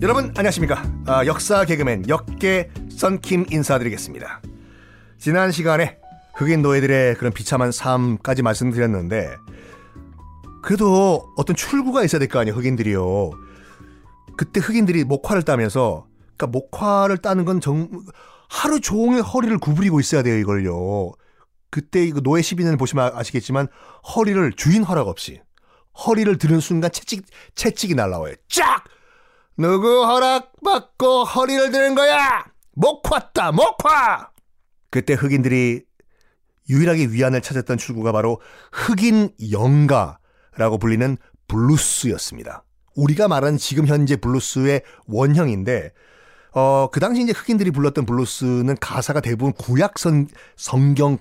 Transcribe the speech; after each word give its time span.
여러분 0.00 0.26
안녕하십니까? 0.36 0.82
아, 1.06 1.26
역사 1.26 1.64
개그맨 1.64 2.08
역계 2.08 2.70
썬킴 2.90 3.46
인사드리겠습니다. 3.50 4.40
지난 5.18 5.50
시간에 5.50 5.98
흑인 6.34 6.62
노예들의 6.62 7.16
그런 7.16 7.32
비참한 7.32 7.72
삶까지 7.72 8.42
말씀드렸는데 8.42 9.34
그래도 10.62 11.28
어떤 11.36 11.56
출구가 11.56 12.04
있어야 12.04 12.18
될 12.20 12.28
거 12.28 12.38
아니에요 12.38 12.56
흑인들이요. 12.56 13.30
그때 14.36 14.60
흑인들이 14.60 15.02
목화를 15.04 15.42
따면서 15.42 16.06
그러니까 16.36 16.46
목화를 16.58 17.18
따는 17.18 17.44
건 17.44 17.60
정, 17.60 17.88
하루 18.48 18.80
종일 18.80 19.22
허리를 19.22 19.58
구부리고 19.58 19.98
있어야 19.98 20.22
돼요 20.22 20.36
이걸요 20.36 21.12
그때 21.70 22.04
이거 22.04 22.20
노예 22.20 22.40
12년을 22.40 22.78
보시면 22.78 23.12
아시겠지만 23.14 23.68
허리를 24.14 24.52
주인 24.54 24.82
허락 24.82 25.08
없이 25.08 25.40
허리를 26.06 26.38
드는 26.38 26.60
순간 26.60 26.90
채찍 26.90 27.24
채찍이 27.54 27.94
날라와요 27.94 28.34
쫙 28.48 28.84
누구 29.58 30.04
허락 30.06 30.52
받고 30.64 31.24
허리를 31.24 31.72
드는 31.72 31.96
거야? 31.96 32.44
목화다, 32.74 33.50
목화! 33.50 34.30
그때 34.88 35.14
흑인들이 35.14 35.82
유일하게 36.70 37.06
위안을 37.06 37.40
찾았던 37.40 37.76
출구가 37.76 38.12
바로 38.12 38.40
흑인 38.70 39.30
영가라고 39.50 40.78
불리는 40.78 41.16
블루스였습니다. 41.48 42.62
우리가 42.94 43.26
말하는 43.26 43.58
지금 43.58 43.88
현재 43.88 44.14
블루스의 44.14 44.82
원형인데, 45.08 45.92
어, 46.58 46.88
그 46.90 46.98
당시 46.98 47.22
이제 47.22 47.32
흑인들이 47.32 47.70
불렀던 47.70 48.04
블루스는 48.04 48.78
가사가 48.80 49.20
대부분 49.20 49.52
구약 49.52 49.96
성, 49.96 50.26
성경에 50.56 51.14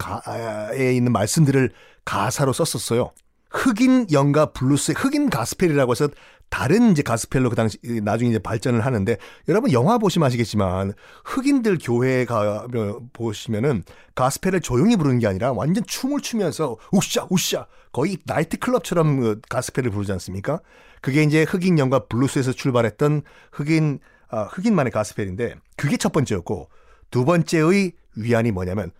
있는 0.96 1.12
말씀들을 1.12 1.70
가사로 2.06 2.54
썼었어요. 2.54 3.12
흑인 3.52 4.08
영가 4.12 4.48
블루스의 4.54 4.96
흑인 4.98 5.30
가스펠이라고 5.30 5.92
해서 5.92 6.10
다른 6.50 6.92
이제 6.92 7.04
가스펠로 7.04 7.52
그 7.52 7.56
당시 7.56 7.78
나중에 8.02 8.32
이제 8.32 8.40
발전을 8.40 8.84
하는데 8.84 9.18
여러분 9.48 9.72
영화 9.72 10.00
보시면 10.00 10.26
아시겠지만 10.26 10.94
흑인들 11.26 11.78
교회에 11.84 12.26
가 12.26 12.66
보시면은 13.14 13.84
가스펠을 14.16 14.62
조용히 14.62 14.96
부르는 14.96 15.20
게 15.20 15.28
아니라 15.28 15.52
완전 15.52 15.84
춤을 15.86 16.22
추면서 16.22 16.78
우샤 16.92 17.28
우샤 17.30 17.68
거의 17.92 18.18
나이트 18.26 18.58
클럽처럼 18.58 19.20
그 19.20 19.42
가스펠을 19.50 19.92
부르지 19.92 20.12
않습니까? 20.14 20.62
그게 21.02 21.22
이제 21.22 21.44
흑인 21.44 21.78
영가 21.78 22.08
블루스에서 22.08 22.54
출발했던 22.54 23.22
흑인 23.52 24.00
아, 24.30 24.44
흑인만의 24.44 24.92
가스펠인데 24.92 25.56
그게 25.76 25.98
첫 25.98 26.12
번째였고 26.12 26.70
두 27.12 27.26
번째의 27.26 27.94
위안이 28.16 28.52
뭐냐면 28.52 28.92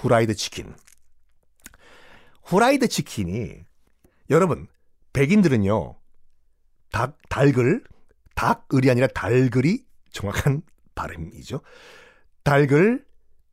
후라이드 0.00 0.34
치킨. 0.34 0.74
후라이드 2.44 2.88
치킨이 2.88 3.58
여러분 4.30 4.66
백인들은요 5.12 5.96
닭 6.90 7.18
달글 7.28 7.84
닭을이 8.34 8.90
아니라 8.90 9.06
달글이 9.08 9.84
정확한 10.10 10.62
발음이죠. 10.94 11.60
달글 12.42 13.04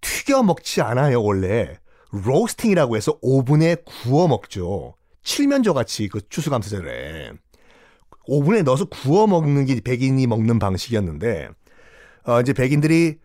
튀겨 0.01 0.43
먹지 0.43 0.81
않아요 0.81 1.21
원래 1.21 1.77
로스팅이라고 2.11 2.95
해서 2.95 3.17
오븐에 3.21 3.75
구워 3.85 4.27
먹죠. 4.27 4.95
칠면조 5.23 5.73
같이 5.73 6.07
그 6.07 6.27
추수감사절에 6.29 7.33
오븐에 8.27 8.61
넣어서 8.61 8.85
구워 8.85 9.27
먹는 9.27 9.65
게 9.65 9.79
백인이 9.81 10.25
먹는 10.27 10.59
방식이었는데 10.59 11.49
어, 12.25 12.41
이제 12.41 12.53
백인들이 12.53 13.19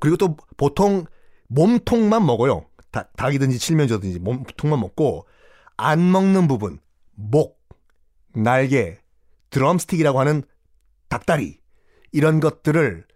그리고 0.00 0.16
또 0.16 0.36
보통 0.56 1.04
몸통만 1.48 2.24
먹어요. 2.24 2.66
닭, 2.90 3.14
닭이든지 3.16 3.58
칠면조든지 3.58 4.18
몸통만 4.18 4.80
먹고 4.80 5.26
안 5.76 6.10
먹는 6.10 6.48
부분, 6.48 6.80
목, 7.14 7.58
날개, 8.34 8.98
드럼스틱이라고 9.50 10.18
하는 10.20 10.42
닭다리 11.08 11.60
이런 12.12 12.40
것들을 12.40 13.06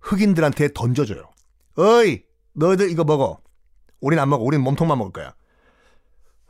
흑인들한테 0.00 0.68
던져줘요. 0.74 1.30
어이, 1.76 2.22
너희들 2.54 2.90
이거 2.90 3.04
먹어. 3.04 3.40
우린 4.00 4.18
안 4.18 4.28
먹어. 4.28 4.44
우린 4.44 4.60
몸통만 4.60 4.98
먹을 4.98 5.12
거야. 5.12 5.34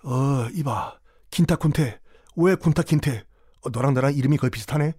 어, 0.05 0.49
이봐. 0.53 0.99
킨타쿤테. 1.31 1.99
왜 2.37 2.55
쿤타킨테? 2.55 3.25
어, 3.63 3.71
너랑 3.71 3.95
나랑 3.95 4.15
이름이 4.15 4.37
거의 4.37 4.51
비슷하네. 4.51 4.95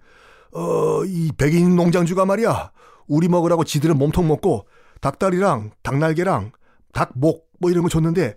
어, 0.54 1.06
이 1.06 1.32
백인 1.38 1.76
농장주가 1.76 2.26
말이야. 2.26 2.72
우리 3.08 3.28
먹으라고 3.28 3.64
지들은 3.64 3.98
몸통 3.98 4.28
먹고 4.28 4.68
닭다리랑 5.02 5.72
닭날개랑 5.84 6.52
닭목 6.94 7.50
뭐 7.60 7.72
이런 7.72 7.84
거 7.84 7.90
줬는데 7.90 8.36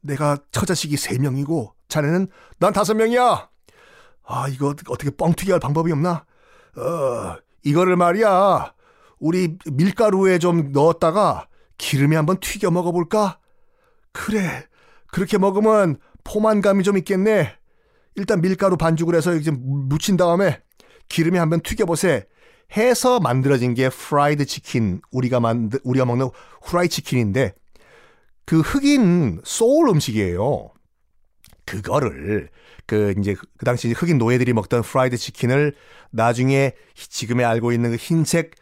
내가 0.00 0.38
처자식이 0.52 0.96
세 0.96 1.18
명이고 1.18 1.74
자네는 1.88 2.28
난 2.58 2.72
다섯 2.72 2.94
명이야. 2.94 3.48
아, 4.26 4.48
이거 4.48 4.74
어떻게 4.88 5.10
뻥튀기 5.10 5.50
할 5.50 5.60
방법이 5.60 5.92
없나? 5.92 6.24
어, 6.76 7.36
이거를 7.62 7.96
말이야. 7.96 8.72
우리 9.18 9.56
밀가루에 9.70 10.38
좀 10.38 10.72
넣었다가 10.72 11.48
기름에 11.78 12.16
한번 12.16 12.38
튀겨 12.40 12.70
먹어볼까? 12.70 13.38
그래. 14.12 14.66
그렇게 15.08 15.38
먹으면 15.38 15.98
포만감이 16.24 16.82
좀 16.84 16.96
있겠네. 16.96 17.56
일단 18.16 18.40
밀가루 18.40 18.76
반죽을 18.76 19.14
해서 19.14 19.34
이제 19.34 19.50
묻힌 19.50 20.16
다음에 20.16 20.60
기름에 21.08 21.38
한번 21.38 21.60
튀겨보세. 21.60 22.26
해서 22.76 23.20
만들어진 23.20 23.74
게 23.74 23.88
프라이드 23.88 24.46
치킨 24.46 25.00
우리가 25.10 25.38
만드 25.38 25.78
우리가 25.84 26.06
먹는 26.06 26.30
후라이 26.62 26.88
치킨인데 26.88 27.54
그 28.46 28.60
흑인 28.60 29.40
소울 29.44 29.88
음식이에요. 29.90 30.70
그거를 31.66 32.50
그 32.86 33.14
이제 33.18 33.34
그 33.34 33.64
당시 33.64 33.92
흑인 33.92 34.18
노예들이 34.18 34.52
먹던 34.52 34.82
프라이드 34.82 35.16
치킨을 35.16 35.74
나중에 36.10 36.72
지금에 36.94 37.44
알고 37.44 37.72
있는 37.72 37.90
그 37.90 37.96
흰색 37.96 38.52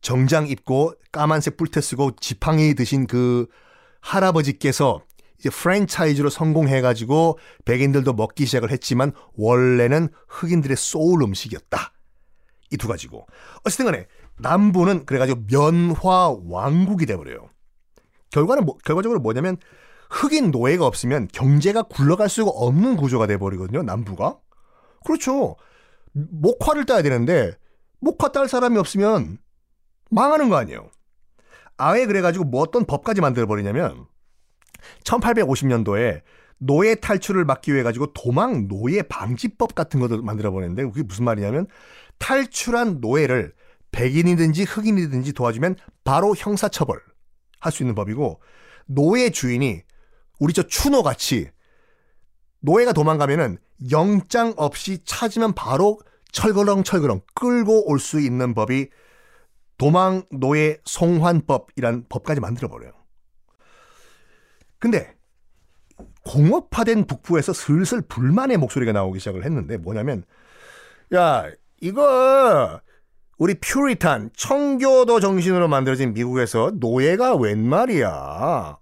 정장 0.00 0.46
입고 0.46 0.94
까만색 1.10 1.56
뿔테 1.56 1.80
쓰고 1.80 2.16
지팡이 2.16 2.74
드신 2.74 3.06
그 3.06 3.46
할아버지께서 4.00 5.02
이제 5.38 5.50
프랜차이즈로 5.50 6.30
성공해가지고 6.30 7.38
백인들도 7.64 8.12
먹기 8.12 8.46
시작을 8.46 8.70
했지만 8.70 9.12
원래는 9.34 10.08
흑인들의 10.28 10.76
소울 10.76 11.22
음식이었다. 11.22 11.92
이 12.70 12.76
두 12.76 12.88
가지고. 12.88 13.26
어쨌든 13.64 13.86
간에 13.86 14.06
남부는 14.38 15.06
그래가지고 15.06 15.46
면화 15.46 16.36
왕국이 16.48 17.06
돼버려요. 17.06 17.48
결과는 18.30 18.64
뭐, 18.64 18.76
결과적으로 18.84 19.20
뭐냐면 19.20 19.56
흑인 20.10 20.50
노예가 20.50 20.86
없으면 20.86 21.28
경제가 21.32 21.84
굴러갈 21.84 22.28
수가 22.28 22.50
없는 22.50 22.96
구조가 22.96 23.26
돼버리거든요. 23.26 23.82
남부가. 23.82 24.38
그렇죠. 25.04 25.56
목화를 26.12 26.84
따야 26.86 27.02
되는데 27.02 27.52
목화 28.00 28.32
딸 28.32 28.48
사람이 28.48 28.78
없으면 28.78 29.38
망하는 30.10 30.48
거 30.48 30.56
아니에요. 30.56 30.90
아예 31.76 32.06
그래가지고 32.06 32.44
뭐 32.44 32.62
어떤 32.62 32.84
법까지 32.84 33.20
만들어버리냐면 33.20 34.06
1850년도에 35.04 36.22
노예 36.58 36.94
탈출을 36.94 37.44
막기 37.44 37.72
위해 37.72 37.82
가지고 37.82 38.12
도망 38.12 38.66
노예 38.68 39.02
방지법 39.02 39.74
같은 39.74 40.00
것을 40.00 40.22
만들어 40.22 40.50
버렸는데 40.50 40.84
그게 40.84 41.02
무슨 41.02 41.24
말이냐면 41.24 41.66
탈출한 42.18 42.98
노예를 43.00 43.52
백인이든지 43.92 44.64
흑인이든지 44.64 45.32
도와주면 45.32 45.76
바로 46.04 46.34
형사처벌 46.36 47.00
할 47.60 47.72
수 47.72 47.82
있는 47.82 47.94
법이고 47.94 48.40
노예 48.86 49.30
주인이 49.30 49.82
우리 50.40 50.52
저 50.52 50.62
추노 50.62 51.02
같이 51.02 51.48
노예가 52.60 52.92
도망가면은 52.92 53.58
영장 53.90 54.54
없이 54.56 54.98
찾으면 55.04 55.54
바로 55.54 55.98
철거렁 56.32 56.82
철거렁 56.84 57.20
끌고 57.34 57.88
올 57.90 57.98
수 57.98 58.20
있는 58.20 58.54
법이 58.54 58.88
도망 59.78 60.24
노예 60.32 60.78
송환법이란 60.84 62.06
법까지 62.08 62.40
만들어 62.40 62.68
버려요. 62.68 62.92
근데 64.78 65.14
공업화된 66.24 67.06
북부에서 67.06 67.52
슬슬 67.52 68.02
불만의 68.02 68.58
목소리가 68.58 68.92
나오기 68.92 69.18
시작을 69.18 69.44
했는데 69.44 69.76
뭐냐면 69.76 70.24
야 71.14 71.48
이거 71.80 72.80
우리 73.38 73.54
퓨리탄 73.54 74.30
청교도 74.36 75.20
정신으로 75.20 75.68
만들어진 75.68 76.12
미국에서 76.12 76.72
노예가 76.74 77.36
웬 77.36 77.66
말이야 77.66 78.08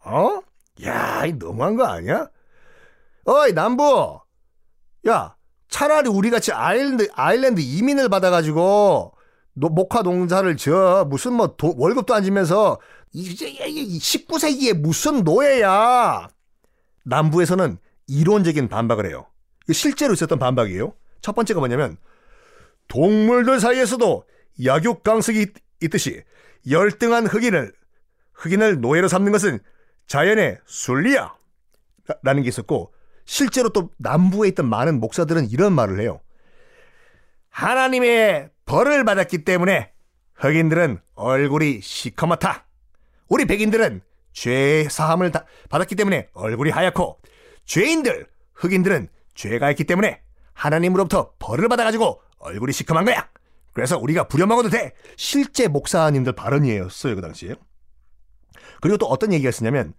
어? 0.05 0.41
야이 0.83 1.35
너무한 1.35 1.77
거 1.77 1.85
아니야? 1.85 2.29
어이 3.25 3.53
남부 3.53 4.21
야 5.09 5.37
차라리 5.69 6.09
우리같이 6.09 6.53
아일랜드 6.53 7.09
아일랜드 7.15 7.61
이민을 7.61 8.09
받아가지고 8.09 9.13
노, 9.55 9.69
목화 9.69 10.03
농사를 10.03 10.57
져 10.57 11.07
무슨 11.09 11.35
뭐 11.35 11.55
도, 11.57 11.75
월급도 11.77 12.15
안 12.15 12.25
주면서 12.25 12.79
이제 13.17 13.51
19세기에 13.55 14.75
무슨 14.75 15.25
노예야 15.25 16.29
남부에서는 17.05 17.79
이론적인 18.09 18.69
반박을 18.69 19.07
해요. 19.07 19.27
실제로 19.73 20.13
있었던 20.13 20.39
반박이에요. 20.39 20.95
첫 21.23 21.35
번째가 21.35 21.61
뭐냐면 21.61 21.97
동물들 22.89 23.59
사이에서도 23.59 24.25
약육강석이 24.63 25.47
있듯이 25.83 26.25
열등한 26.69 27.27
흑인을 27.27 27.73
흑인을 28.35 28.81
노예로 28.83 29.09
삼는 29.09 29.33
것은 29.33 29.61
자연의 30.07 30.59
순리야 30.67 31.35
라는 32.23 32.43
게 32.43 32.51
있었고 32.51 32.93
실제로 33.25 33.71
또 33.71 33.91
남부에 33.97 34.49
있던 34.49 34.69
많은 34.69 35.01
목사들은 35.01 35.49
이런 35.51 35.73
말을 35.73 36.01
해요. 36.01 36.21
하나님의 37.49 38.51
벌을 38.67 39.05
받았기 39.05 39.45
때문에 39.45 39.91
흑인들은 40.35 41.01
얼굴이 41.15 41.81
시커멓다. 41.81 42.66
우리 43.29 43.45
백인들은 43.45 44.03
죄 44.33 44.87
사함을 44.91 45.33
받았기 45.71 45.95
때문에 45.95 46.29
얼굴이 46.35 46.71
하얗고 46.71 47.19
죄인들 47.65 48.27
흑인들은 48.55 49.09
죄가 49.35 49.71
있기 49.71 49.85
때문에 49.85 50.21
하나님으로부터 50.53 51.33
벌을 51.39 51.69
받아가지고 51.69 52.21
얼굴이 52.39 52.73
시커먼 52.73 53.05
거야. 53.05 53.29
그래서 53.73 53.99
우리가 53.99 54.29
부려먹어도 54.29 54.71
돼. 54.71 54.93
실제 55.17 55.69
목사님들 55.69 56.35
발언이었어요 56.35 57.15
그 57.15 57.21
당시에. 57.21 57.55
그리고 58.81 58.97
또 58.97 59.07
어떤 59.07 59.33
얘기가 59.33 59.49
있었냐면 59.51 59.95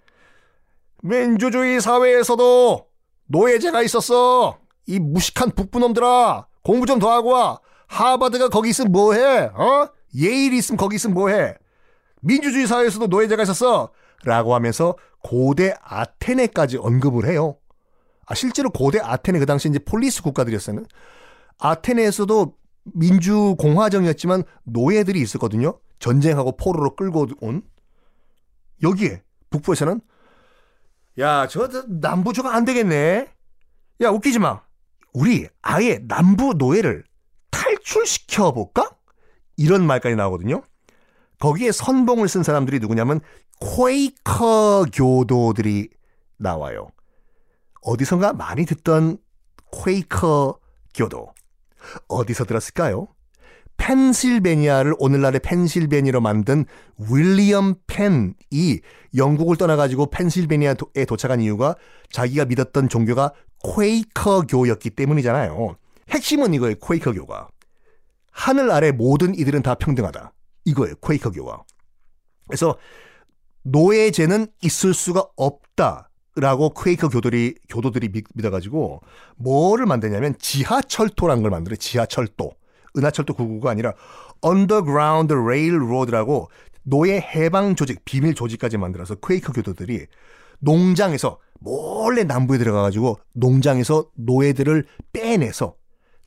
민주주의 1.03 1.79
사회에서도 1.79 2.87
노예제가 3.27 3.81
있었어. 3.83 4.59
이 4.87 4.99
무식한 4.99 5.51
북부놈들아 5.51 6.47
공부 6.63 6.85
좀 6.85 6.99
더 6.99 7.11
하고 7.11 7.29
와. 7.31 7.59
하버드가 7.87 8.49
거기 8.49 8.69
있으면 8.69 8.91
뭐해? 8.91 9.49
어? 9.53 9.89
예일이 10.15 10.57
있으면 10.57 10.77
거기 10.77 10.95
있으면 10.95 11.13
뭐해? 11.13 11.55
민주주의 12.27 12.67
사회에서도 12.67 13.07
노예제가 13.07 13.43
있었어. 13.43 13.91
라고 14.23 14.53
하면서 14.55 14.95
고대 15.23 15.73
아테네까지 15.81 16.77
언급을 16.77 17.27
해요. 17.27 17.57
아, 18.25 18.35
실제로 18.35 18.69
고대 18.69 18.99
아테네 18.99 19.39
그 19.39 19.45
당시 19.45 19.69
이제 19.69 19.79
폴리스 19.79 20.21
국가들이었어요. 20.23 20.83
아테네에서도 21.59 22.55
민주공화정이었지만 22.93 24.43
노예들이 24.63 25.21
있었거든요. 25.21 25.79
전쟁하고 25.99 26.57
포로로 26.57 26.95
끌고 26.95 27.27
온. 27.41 27.61
여기에 28.83 29.23
북부에서는 29.49 30.01
야, 31.19 31.47
저, 31.47 31.67
저 31.67 31.83
남부조가 31.87 32.53
안 32.53 32.65
되겠네. 32.65 33.27
야, 34.01 34.09
웃기지 34.09 34.39
마. 34.39 34.61
우리 35.13 35.47
아예 35.61 35.99
남부 36.07 36.53
노예를 36.53 37.03
탈출시켜 37.49 38.51
볼까? 38.51 38.91
이런 39.55 39.85
말까지 39.87 40.15
나오거든요. 40.15 40.61
거기에 41.39 41.71
선봉을 41.71 42.27
쓴 42.27 42.43
사람들이 42.43 42.79
누구냐면 42.79 43.19
퀘이커 43.59 44.85
교도들이 44.93 45.89
나와요. 46.37 46.87
어디선가 47.81 48.33
많이 48.33 48.65
듣던 48.65 49.17
퀘이커 49.71 50.59
교도. 50.95 51.33
어디서 52.07 52.45
들었을까요? 52.45 53.07
펜실베니아를 53.77 54.95
오늘날의 54.97 55.39
펜실베니아로 55.41 56.19
만든 56.19 56.65
윌리엄 57.11 57.75
펜이 57.85 58.81
영국을 59.15 59.55
떠나가지고 59.55 60.09
펜실베니아에 60.09 61.05
도착한 61.07 61.39
이유가 61.39 61.75
자기가 62.11 62.45
믿었던 62.45 62.89
종교가 62.89 63.33
퀘이커교였기 63.75 64.89
때문이잖아요. 64.91 65.77
핵심은 66.09 66.53
이거예요, 66.55 66.75
퀘이커교가. 66.75 67.49
하늘 68.31 68.71
아래 68.71 68.91
모든 68.91 69.35
이들은 69.35 69.61
다 69.61 69.75
평등하다. 69.75 70.33
이거예요, 70.67 70.95
퀘이커교가. 70.95 71.63
그래서 72.47 72.77
노예제는 73.63 74.47
있을 74.61 74.93
수가 74.93 75.27
없다. 75.35 76.09
라고 76.35 76.69
퀘이커 76.69 77.09
교도들이, 77.09 77.55
교도들이 77.67 78.11
믿어가지고 78.35 79.01
뭐를 79.37 79.87
만드냐면 79.87 80.35
지하철도라는 80.37 81.41
걸 81.41 81.49
만들어요. 81.49 81.77
지하철도. 81.77 82.51
은하철도 82.95 83.33
999가 83.33 83.67
아니라 83.67 83.93
Underground 84.45 85.33
Railroad라고 85.33 86.51
노예 86.83 87.19
해방 87.19 87.75
조직, 87.75 88.05
비밀 88.05 88.35
조직까지 88.35 88.77
만들어서 88.77 89.15
퀘이커 89.15 89.51
교도들이 89.51 90.05
농장에서 90.59 91.39
몰래 91.59 92.23
남부에 92.23 92.59
들어가가지고 92.59 93.19
농장에서 93.33 94.11
노예들을 94.15 94.85
빼내서 95.13 95.75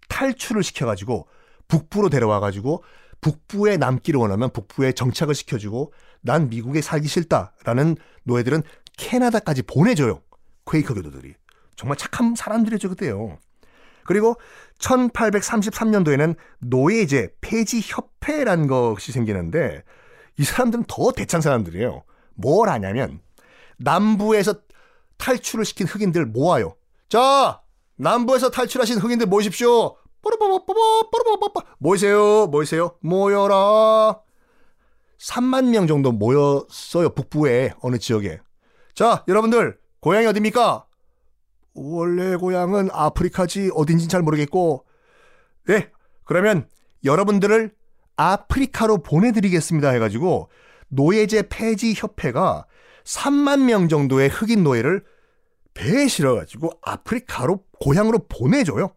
탈출을 0.09 0.65
시켜가지고 0.65 1.29
북부로 1.69 2.09
데려와가지고 2.09 2.83
북부에 3.21 3.77
남기를 3.77 4.19
원하면 4.19 4.51
북부에 4.51 4.93
정착을 4.93 5.35
시켜주고 5.35 5.93
난 6.23 6.49
미국에 6.49 6.81
살기 6.81 7.09
싫다라는 7.09 7.97
노예들은 8.25 8.63
캐나다까지 8.97 9.63
보내줘요. 9.63 10.23
퀘이커 10.67 10.95
교도들이. 10.95 11.35
정말 11.77 11.97
착한 11.97 12.35
사람들이죠, 12.35 12.91
그때요. 12.91 13.39
그리고 14.05 14.37
1833년도에는 14.79 16.37
노예제 16.59 17.35
폐지 17.41 17.81
협회란 17.83 18.67
것이 18.67 19.13
생기는데 19.13 19.85
이 20.39 20.45
사람들은 20.45 20.85
더 20.89 21.13
대찬 21.13 21.41
사람들이에요. 21.41 22.03
뭘 22.35 22.69
하냐면 22.69 23.21
남부에서 23.79 24.55
탈출을 25.17 25.65
시킨 25.65 25.87
흑인들 25.87 26.27
모아요. 26.27 26.75
자, 27.09 27.61
남부에서 27.97 28.51
탈출하신 28.51 28.99
흑인들 28.99 29.27
모이십시오. 29.27 29.97
뽀로뽀뽀뽀뽀뽀뽀뽀 30.23 31.63
모이세요. 31.79 32.47
모이세요. 32.47 32.97
모여라. 33.01 34.21
3만 35.19 35.69
명 35.69 35.87
정도 35.87 36.13
모였어요. 36.13 37.11
북부에 37.11 37.73
어느 37.81 37.99
지역에. 37.99 38.41
자, 38.95 39.25
여러분들 39.29 39.79
고향이 40.01 40.27
어디입니까? 40.27 40.87
원래 41.75 42.37
고향은 42.37 42.89
아프리카지 42.93 43.71
어딘지 43.75 44.09
잘 44.09 44.23
모르겠고 44.23 44.85
네, 45.67 45.91
그러면 46.25 46.69
여러분들을 47.05 47.73
아프리카로 48.17 48.99
보내드리겠습니다 48.99 49.91
해가지고 49.91 50.51
노예제 50.89 51.49
폐지 51.49 51.95
협회가 51.97 52.67
3만 53.05 53.63
명 53.65 53.89
정도의 53.89 54.29
흑인 54.29 54.65
노예를 54.65 55.05
배에 55.75 56.09
실어가지고 56.09 56.73
아프리카로 56.83 57.65
고향으로 57.81 58.27
보내줘요. 58.29 58.91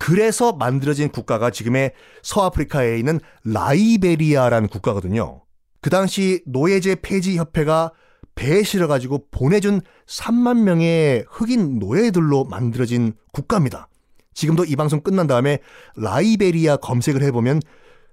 그래서 0.00 0.54
만들어진 0.54 1.10
국가가 1.10 1.50
지금의 1.50 1.92
서아프리카에 2.22 2.98
있는 2.98 3.20
라이베리아라는 3.44 4.68
국가거든요. 4.68 5.42
그 5.82 5.90
당시 5.90 6.42
노예제 6.46 6.96
폐지 7.02 7.36
협회가 7.36 7.92
배에 8.34 8.62
실어가지고 8.62 9.26
보내준 9.30 9.82
3만 10.06 10.62
명의 10.62 11.26
흑인 11.28 11.78
노예들로 11.78 12.44
만들어진 12.44 13.12
국가입니다. 13.34 13.88
지금도 14.32 14.64
이 14.64 14.74
방송 14.74 15.02
끝난 15.02 15.26
다음에 15.26 15.58
라이베리아 15.96 16.78
검색을 16.78 17.22
해보면 17.24 17.60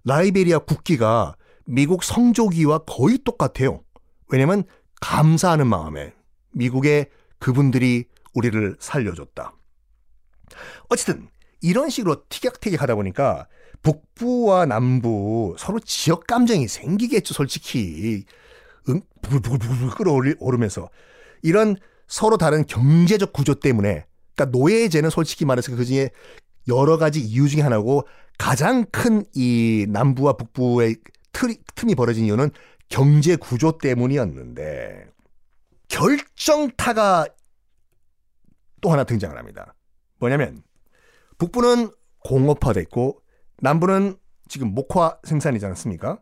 라이베리아 0.03 0.59
국기가 0.59 1.35
미국 1.65 2.03
성조기와 2.03 2.79
거의 2.79 3.17
똑같아요. 3.23 3.81
왜냐면 4.27 4.65
감사하는 4.99 5.67
마음에 5.67 6.13
미국의 6.51 7.07
그분들이 7.39 8.05
우리를 8.33 8.75
살려줬다. 8.77 9.53
어쨌든 10.89 11.29
이런 11.61 11.89
식으로 11.89 12.23
티격태격 12.29 12.81
하다 12.81 12.95
보니까 12.95 13.47
북부와 13.81 14.65
남부 14.65 15.55
서로 15.57 15.79
지역 15.79 16.27
감정이 16.27 16.67
생기겠죠, 16.67 17.33
솔직히. 17.33 18.25
응? 18.89 19.01
부글부글부글 19.21 19.89
끓어오르면서. 19.89 20.89
이런 21.41 21.75
서로 22.07 22.37
다른 22.37 22.65
경제적 22.65 23.33
구조 23.33 23.53
때문에, 23.55 24.05
그러니까 24.35 24.57
노예제는 24.57 25.09
솔직히 25.09 25.45
말해서 25.45 25.75
그 25.75 25.85
중에 25.85 26.09
여러 26.67 26.97
가지 26.97 27.21
이유 27.21 27.47
중에 27.47 27.61
하나고 27.61 28.07
가장 28.37 28.85
큰 28.85 29.23
이 29.35 29.85
남부와 29.89 30.33
북부의 30.33 30.97
틀이, 31.31 31.57
틈이 31.75 31.95
벌어진 31.95 32.25
이유는 32.25 32.51
경제 32.89 33.35
구조 33.35 33.77
때문이었는데, 33.77 35.07
결정타가 35.87 37.27
또 38.81 38.91
하나 38.91 39.03
등장을 39.03 39.37
합니다. 39.37 39.75
뭐냐면, 40.19 40.63
북부는 41.37 41.91
공업화됐고, 42.23 43.21
남부는 43.59 44.17
지금 44.47 44.73
목화 44.73 45.17
생산이지 45.23 45.65
않습니까? 45.65 46.19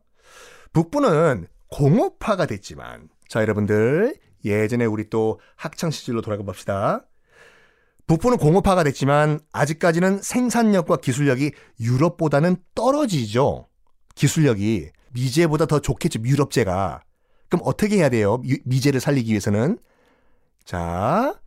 북부는 0.74 1.48
공업화가 1.70 2.46
됐지만 2.46 3.10
자 3.30 3.42
여러분들 3.42 4.16
예전에 4.44 4.86
우리 4.86 5.10
또 5.10 5.40
학창 5.56 5.90
시절로 5.90 6.22
돌아가 6.22 6.44
봅시다. 6.44 7.06
북부는 8.08 8.38
공업화가 8.38 8.84
됐지만 8.84 9.40
아직까지는 9.52 10.22
생산력과 10.22 10.98
기술력이 10.98 11.52
유럽보다는 11.80 12.58
떨어지죠. 12.76 13.68
기술력이 14.14 14.92
미제보다 15.14 15.66
더 15.66 15.80
좋겠죠. 15.80 16.20
유럽제가. 16.24 17.02
그럼 17.50 17.62
어떻게 17.66 17.98
해야 17.98 18.10
돼요? 18.10 18.42
미제를 18.66 19.00
살리기 19.00 19.32
위해서는 19.32 19.80
자, 20.66 21.40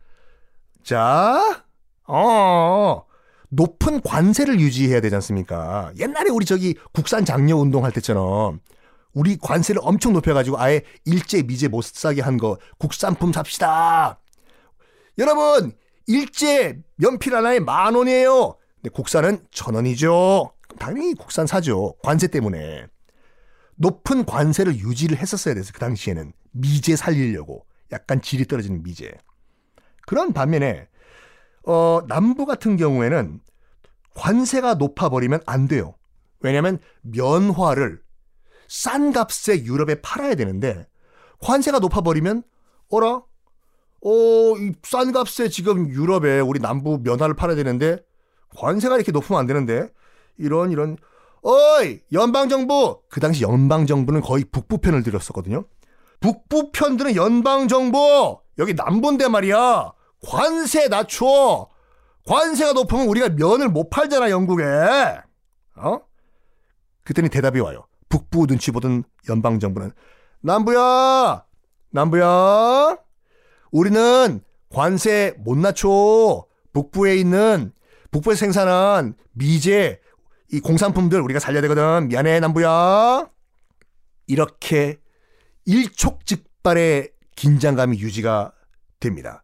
자, 0.83 1.63
어, 2.07 3.05
높은 3.49 4.01
관세를 4.01 4.59
유지해야 4.59 5.01
되지 5.01 5.15
않습니까? 5.15 5.91
옛날에 5.97 6.29
우리 6.29 6.45
저기 6.45 6.75
국산 6.93 7.25
장려 7.25 7.55
운동할 7.57 7.91
때처럼 7.91 8.59
우리 9.13 9.37
관세를 9.37 9.81
엄청 9.83 10.13
높여가지고 10.13 10.59
아예 10.59 10.81
일제 11.05 11.41
미제 11.41 11.67
못 11.67 11.83
사게 11.83 12.21
한 12.21 12.37
거 12.37 12.57
국산품 12.77 13.33
삽시다. 13.33 14.19
여러분 15.17 15.73
일제 16.05 16.79
연필 17.01 17.35
하나에 17.35 17.59
만 17.59 17.95
원이에요. 17.95 18.55
근데 18.75 18.89
국산은 18.93 19.45
천 19.51 19.75
원이죠. 19.75 20.53
당연히 20.77 21.15
국산 21.15 21.47
사죠. 21.47 21.95
관세 22.03 22.27
때문에. 22.27 22.85
높은 23.75 24.25
관세를 24.25 24.75
유지를 24.75 25.17
했었어야 25.17 25.55
돼서 25.55 25.71
그 25.73 25.79
당시에는 25.79 26.33
미제 26.51 26.95
살리려고 26.95 27.65
약간 27.91 28.21
질이 28.21 28.45
떨어지는 28.45 28.83
미제. 28.83 29.11
그런 30.05 30.33
반면에 30.33 30.87
어, 31.69 32.01
남부 32.07 32.47
같은 32.47 32.77
경우에는 32.77 33.41
관세가 34.15 34.73
높아버리면 34.73 35.41
안 35.45 35.67
돼요. 35.67 35.93
왜냐하면 36.39 36.79
면화를 37.01 38.01
싼 38.67 39.13
값에 39.13 39.65
유럽에 39.65 40.01
팔아야 40.01 40.33
되는데 40.33 40.87
관세가 41.39 41.77
높아버리면 41.77 42.41
어라? 42.89 43.17
어, 43.17 44.55
싼 44.81 45.11
값에 45.11 45.49
지금 45.49 45.87
유럽에 45.89 46.39
우리 46.39 46.59
남부 46.59 47.01
면화를 47.03 47.35
팔아야 47.35 47.55
되는데 47.55 47.99
관세가 48.55 48.95
이렇게 48.95 49.11
높으면 49.11 49.39
안 49.39 49.45
되는데 49.45 49.89
이런 50.39 50.71
이런 50.71 50.97
어이 51.43 51.99
연방 52.13 52.49
정부 52.49 52.99
그 53.09 53.19
당시 53.19 53.43
연방 53.43 53.85
정부는 53.85 54.21
거의 54.21 54.43
북부 54.43 54.79
편을 54.79 55.03
들였었거든요. 55.03 55.65
북부 56.19 56.71
편들은 56.71 57.15
연방 57.15 57.67
정부 57.67 58.39
여기 58.57 58.73
남부인데 58.73 59.27
말이야 59.27 59.98
관세 60.25 60.87
낮춰 60.87 61.69
관세가 62.25 62.73
높으면 62.73 63.07
우리가 63.07 63.29
면을 63.29 63.69
못 63.69 63.89
팔잖아 63.89 64.29
영국에. 64.29 64.63
어? 65.75 66.01
그때는 67.03 67.29
대답이 67.29 67.59
와요. 67.59 67.87
북부 68.07 68.45
눈치 68.45 68.71
보던 68.71 69.03
연방정부는 69.27 69.91
남부야! 70.41 71.45
남부야! 71.91 72.97
우리는 73.71 74.41
관세 74.69 75.35
못 75.39 75.57
낮춰. 75.57 76.45
북부에 76.73 77.15
있는 77.15 77.73
북부에서 78.11 78.39
생산한 78.39 79.15
미제 79.31 79.99
이 80.51 80.59
공산품들 80.59 81.19
우리가 81.21 81.39
살려야 81.39 81.61
되거든. 81.63 82.07
미안해 82.09 82.39
남부야! 82.41 83.29
이렇게 84.27 84.99
일촉즉발의 85.65 87.11
긴장감이 87.35 87.99
유지가 87.99 88.53
됩니다. 88.99 89.43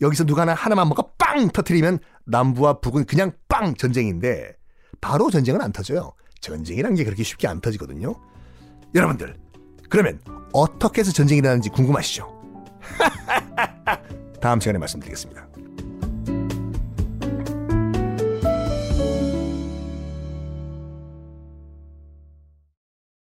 여기서 0.00 0.24
누가 0.24 0.42
하나 0.42 0.54
하나만 0.54 0.88
먹고 0.88 1.12
빵 1.16 1.48
터트리면 1.48 2.00
남부와 2.24 2.80
북은 2.80 3.06
그냥 3.06 3.32
빵 3.48 3.74
전쟁인데 3.74 4.56
바로 5.00 5.30
전쟁은 5.30 5.60
안 5.60 5.72
터져요. 5.72 6.12
전쟁이란 6.40 6.94
게 6.94 7.04
그렇게 7.04 7.22
쉽게 7.22 7.48
안 7.48 7.60
터지거든요. 7.60 8.14
여러분들 8.94 9.36
그러면 9.88 10.20
어떻게 10.52 11.00
해서 11.00 11.12
전쟁이 11.12 11.38
일어나는지 11.38 11.70
궁금하시죠? 11.70 12.34
다음 14.40 14.60
시간에 14.60 14.78
말씀드리겠습니다. 14.78 15.55